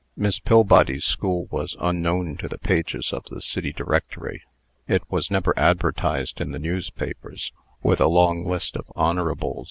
Miss 0.17 0.39
Pillbody's 0.39 1.05
school 1.05 1.45
was 1.51 1.77
unknown 1.79 2.35
to 2.37 2.47
the 2.47 2.57
pages 2.57 3.13
of 3.13 3.23
the 3.25 3.39
City 3.39 3.71
Directory. 3.71 4.41
It 4.87 5.03
was 5.11 5.29
never 5.29 5.53
advertised 5.59 6.41
in 6.41 6.51
the 6.53 6.57
newspapers, 6.57 7.51
with 7.83 8.01
a 8.01 8.07
long 8.07 8.43
list 8.43 8.75
of 8.75 8.85
"Hons." 8.95 9.19